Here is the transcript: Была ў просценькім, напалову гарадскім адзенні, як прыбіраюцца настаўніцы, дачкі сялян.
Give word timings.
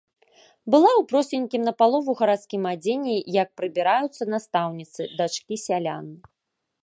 Была 0.75 0.89
ў 0.91 1.03
просценькім, 1.11 1.61
напалову 1.69 2.15
гарадскім 2.21 2.63
адзенні, 2.73 3.17
як 3.41 3.49
прыбіраюцца 3.61 4.23
настаўніцы, 4.35 5.01
дачкі 5.21 5.55
сялян. 5.65 6.05